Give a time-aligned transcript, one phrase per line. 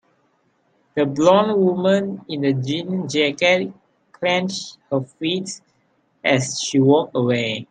[0.95, 3.71] The blond woman in the jean jacket
[4.11, 5.61] clenched her fists
[6.23, 7.59] as she walked away.